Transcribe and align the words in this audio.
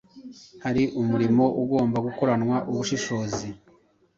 Hari 0.63 0.83
umurimo 1.01 1.45
ugomba 1.61 1.97
gukoranwa 2.07 2.55
ubushishozi 2.71 3.47